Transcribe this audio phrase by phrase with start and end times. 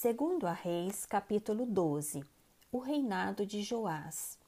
[0.00, 2.22] Segundo a Reis, capítulo 12.
[2.70, 4.38] O reinado de Joás.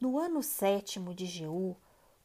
[0.00, 1.76] No ano sétimo de Jeú,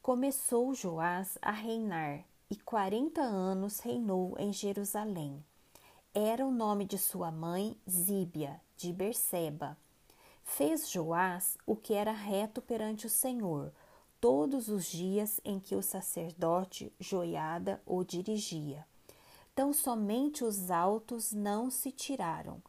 [0.01, 5.45] começou Joás a reinar, e quarenta anos reinou em Jerusalém.
[6.11, 9.77] Era o nome de sua mãe Zíbia, de Berseba.
[10.43, 13.71] Fez Joás o que era reto perante o Senhor,
[14.19, 18.88] todos os dias em que o sacerdote Joiada o dirigia.
[19.59, 22.63] Tão somente os altos não se tiraram,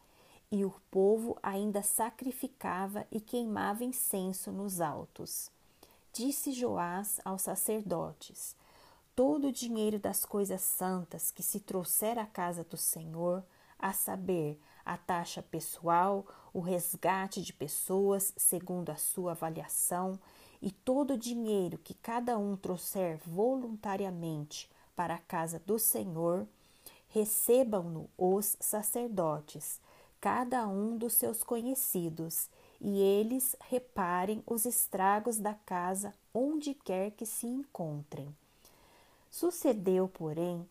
[0.51, 5.53] e o povo ainda sacrificava e queimava incenso nos altos.
[6.13, 8.57] Disse Joás aos sacerdotes:
[9.15, 13.45] Todo o dinheiro das coisas santas que se trouxer à casa do Senhor,
[13.79, 20.19] a saber, a taxa pessoal, o resgate de pessoas segundo a sua avaliação,
[20.61, 26.49] e todo o dinheiro que cada um trouxer voluntariamente para a casa do Senhor,
[27.11, 29.81] recebam-no os sacerdotes,
[30.21, 32.49] cada um dos seus conhecidos,
[32.81, 38.35] e eles reparem os estragos da casa onde quer que se encontrem.
[39.31, 40.67] Sucedeu, porém,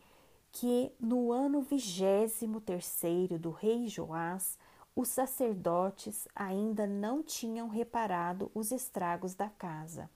[0.51, 4.57] que no ano vigésimo terceiro do rei Joás,
[4.95, 10.09] os sacerdotes ainda não tinham reparado os estragos da casa.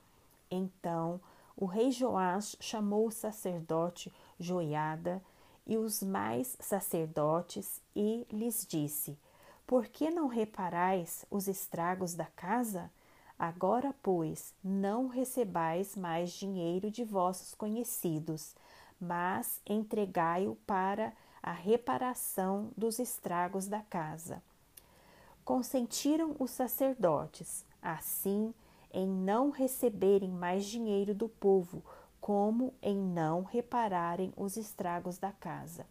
[0.49, 1.21] Então
[1.55, 5.21] o rei Joás chamou o sacerdote Joiada
[5.65, 9.17] e os mais sacerdotes e lhes disse:
[9.65, 12.91] Por que não reparais os estragos da casa?
[13.37, 18.55] Agora, pois, não recebais mais dinheiro de vossos conhecidos,
[18.99, 24.41] mas entregai-o para a reparação dos estragos da casa
[25.43, 28.53] consentiram os sacerdotes, assim,
[28.91, 31.83] em não receberem mais dinheiro do povo,
[32.23, 35.85] como em não repararem os estragos da casa.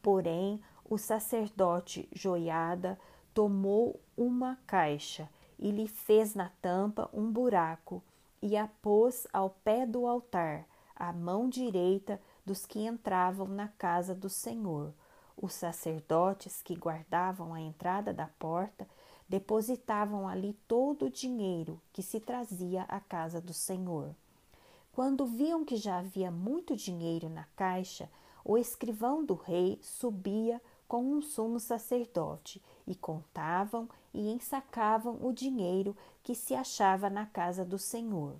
[0.00, 2.96] Porém, o sacerdote Joiada
[3.34, 8.00] tomou uma caixa e lhe fez na tampa um buraco
[8.40, 10.64] e a pôs ao pé do altar,
[10.94, 14.94] à mão direita dos que entravam na casa do Senhor
[15.40, 18.88] os sacerdotes que guardavam a entrada da porta
[19.28, 24.14] depositavam ali todo o dinheiro que se trazia à casa do Senhor.
[24.98, 28.10] Quando viam que já havia muito dinheiro na caixa,
[28.44, 35.96] o escrivão do rei subia com um sumo sacerdote e contavam e ensacavam o dinheiro
[36.20, 38.34] que se achava na casa do Senhor.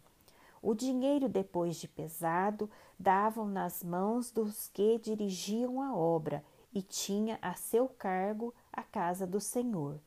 [0.60, 6.44] O dinheiro, depois de pesado, davam nas mãos dos que dirigiam a obra
[6.74, 10.00] e tinha a seu cargo a casa do Senhor.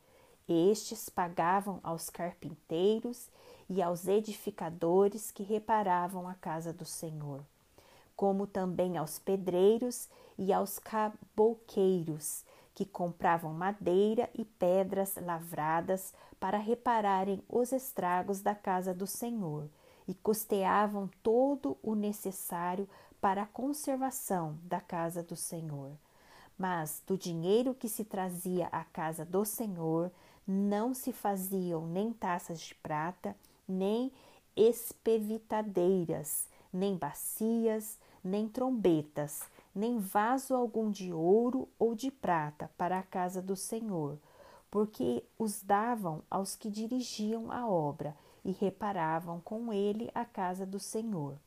[0.50, 3.30] Estes pagavam aos carpinteiros
[3.74, 7.42] e aos edificadores que reparavam a casa do Senhor,
[8.18, 12.44] como também aos pedreiros e aos cabouqueiros
[12.76, 19.70] que compravam madeira e pedras lavradas para repararem os estragos da casa do Senhor
[20.06, 22.90] e custeavam todo o necessário
[23.22, 25.92] para a conservação da casa do Senhor.
[26.58, 30.12] Mas do dinheiro que se trazia à casa do Senhor
[30.46, 33.34] não se faziam nem taças de prata,
[33.72, 34.12] nem
[34.56, 39.42] espevitadeiras, nem bacias, nem trombetas,
[39.74, 44.20] nem vaso algum de ouro ou de prata para a casa do Senhor,
[44.70, 50.80] porque os davam aos que dirigiam a obra e reparavam com ele a casa do
[50.80, 51.38] Senhor.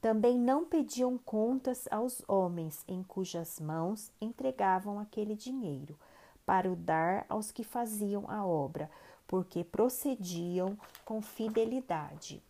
[0.00, 5.98] Também não pediam contas aos homens em cujas mãos entregavam aquele dinheiro,
[6.44, 8.90] para o dar aos que faziam a obra,
[9.34, 12.40] porque procediam com fidelidade.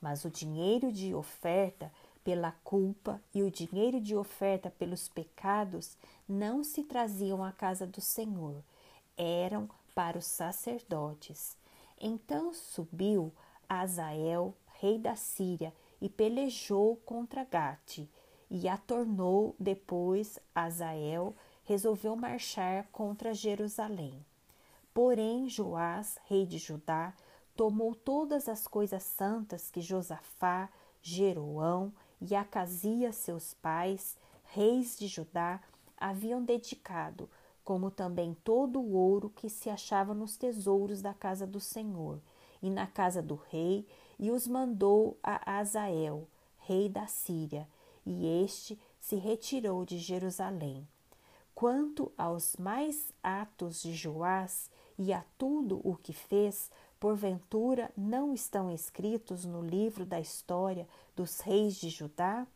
[0.00, 1.92] Mas o dinheiro de oferta
[2.24, 8.00] pela culpa e o dinheiro de oferta pelos pecados não se traziam à casa do
[8.00, 8.64] Senhor,
[9.18, 11.58] eram para os sacerdotes.
[12.00, 13.30] Então subiu
[13.68, 18.08] Azael, rei da Síria, e pelejou contra Gate
[18.50, 24.24] e a tornou depois Azael resolveu marchar contra Jerusalém.
[24.94, 27.14] Porém, Joás, rei de Judá,
[27.56, 30.68] tomou todas as coisas santas que Josafá,
[31.00, 35.60] Jeroão e Acasias, seus pais, reis de Judá,
[35.96, 37.28] haviam dedicado,
[37.64, 42.20] como também todo o ouro que se achava nos tesouros da casa do Senhor
[42.62, 43.86] e na casa do rei
[44.18, 46.28] e os mandou a Azael,
[46.58, 47.68] rei da Síria,
[48.04, 50.86] e este se retirou de Jerusalém.
[51.54, 54.70] Quanto aos mais atos de Joás
[55.02, 56.70] e a tudo o que fez,
[57.00, 62.46] porventura não estão escritos no livro da história dos reis de Judá?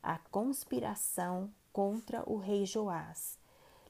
[0.00, 3.36] A conspiração contra o rei Joás.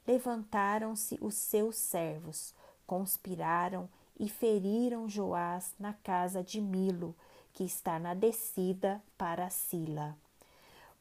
[0.07, 2.55] levantaram-se os seus servos,
[2.87, 3.87] conspiraram
[4.19, 7.15] e feriram Joás na casa de Milo,
[7.53, 10.17] que está na descida para Sila.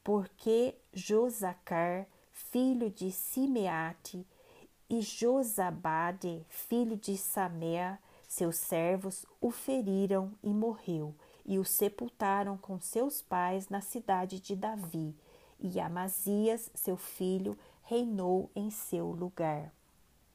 [0.04, 4.26] Porque Josacar, filho de Simeate,
[4.90, 7.96] e Josabade, filho de Samea,
[8.26, 11.14] seus servos, o feriram e morreu,
[11.46, 15.14] e o sepultaram com seus pais na cidade de Davi,
[15.60, 19.72] e Amazias, seu filho, reinou em seu lugar.